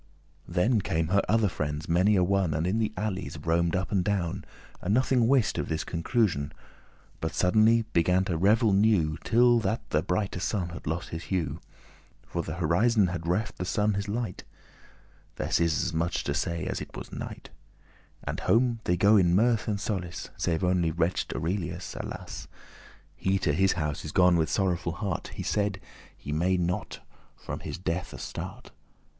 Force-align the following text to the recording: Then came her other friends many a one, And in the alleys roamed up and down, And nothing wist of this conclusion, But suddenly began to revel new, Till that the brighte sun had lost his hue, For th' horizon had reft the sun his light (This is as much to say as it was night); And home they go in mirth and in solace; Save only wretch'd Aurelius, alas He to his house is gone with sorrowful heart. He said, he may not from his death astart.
Then 0.47 0.81
came 0.81 1.09
her 1.09 1.21
other 1.29 1.47
friends 1.47 1.87
many 1.87 2.15
a 2.15 2.23
one, 2.23 2.55
And 2.55 2.65
in 2.65 2.79
the 2.79 2.91
alleys 2.97 3.37
roamed 3.37 3.75
up 3.75 3.91
and 3.91 4.03
down, 4.03 4.43
And 4.81 4.95
nothing 4.95 5.27
wist 5.27 5.59
of 5.59 5.69
this 5.69 5.83
conclusion, 5.83 6.51
But 7.19 7.35
suddenly 7.35 7.83
began 7.93 8.23
to 8.25 8.35
revel 8.35 8.73
new, 8.73 9.19
Till 9.23 9.59
that 9.59 9.87
the 9.91 10.01
brighte 10.01 10.41
sun 10.41 10.69
had 10.69 10.87
lost 10.87 11.09
his 11.09 11.25
hue, 11.25 11.59
For 12.25 12.41
th' 12.43 12.55
horizon 12.57 13.09
had 13.09 13.27
reft 13.27 13.59
the 13.59 13.63
sun 13.63 13.93
his 13.93 14.07
light 14.07 14.43
(This 15.35 15.59
is 15.59 15.83
as 15.83 15.93
much 15.93 16.23
to 16.23 16.33
say 16.33 16.65
as 16.65 16.81
it 16.81 16.97
was 16.97 17.11
night); 17.11 17.51
And 18.23 18.39
home 18.39 18.79
they 18.85 18.97
go 18.97 19.17
in 19.17 19.35
mirth 19.35 19.67
and 19.67 19.75
in 19.75 19.77
solace; 19.77 20.31
Save 20.35 20.63
only 20.63 20.89
wretch'd 20.89 21.35
Aurelius, 21.35 21.95
alas 21.99 22.47
He 23.15 23.37
to 23.37 23.53
his 23.53 23.73
house 23.73 24.03
is 24.03 24.11
gone 24.11 24.35
with 24.35 24.49
sorrowful 24.49 24.93
heart. 24.93 25.27
He 25.35 25.43
said, 25.43 25.79
he 26.17 26.31
may 26.31 26.57
not 26.57 27.01
from 27.35 27.59
his 27.59 27.77
death 27.77 28.13
astart. 28.15 28.71